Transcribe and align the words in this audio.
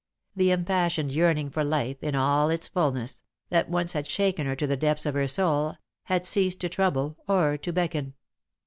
The 0.35 0.49
impassioned 0.49 1.11
yearning 1.11 1.51
for 1.51 1.63
life, 1.63 2.01
in 2.01 2.15
all 2.15 2.49
its 2.49 2.67
fulness, 2.67 3.21
that 3.51 3.69
once 3.69 3.93
had 3.93 4.07
shaken 4.07 4.47
her 4.47 4.55
to 4.55 4.65
the 4.65 4.75
depths 4.75 5.05
of 5.05 5.13
her 5.13 5.27
soul, 5.27 5.77
had 6.05 6.25
ceased 6.25 6.59
to 6.61 6.69
trouble 6.69 7.17
or 7.27 7.55
to 7.57 7.71
beckon. 7.71 8.15